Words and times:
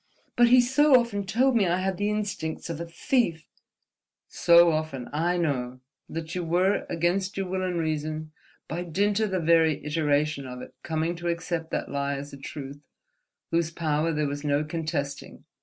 "But 0.35 0.47
he 0.47 0.61
so 0.61 0.99
often 0.99 1.27
told 1.27 1.55
me 1.55 1.67
I 1.67 1.77
had 1.77 1.97
the 1.97 2.09
instincts 2.09 2.71
of 2.71 2.81
a 2.81 2.87
thief—!" 2.87 3.47
"So 4.29 4.71
often—I 4.71 5.37
know—that 5.37 6.33
you 6.33 6.43
were, 6.43 6.87
against 6.89 7.37
your 7.37 7.45
will 7.45 7.61
and 7.61 7.77
reason, 7.79 8.31
by 8.67 8.81
dint 8.83 9.19
of 9.19 9.29
the 9.29 9.39
very 9.39 9.85
iteration 9.85 10.47
of 10.47 10.59
it, 10.63 10.73
coming 10.81 11.15
to 11.17 11.27
accept 11.27 11.69
that 11.69 11.91
lie 11.91 12.15
as 12.15 12.33
a 12.33 12.37
truth 12.37 12.81
whose 13.51 13.69
power 13.69 14.11
there 14.11 14.25
was 14.27 14.43
no 14.43 14.63
contesting. 14.63 15.43